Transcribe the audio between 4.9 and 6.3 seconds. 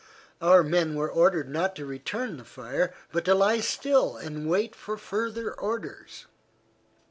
further orders.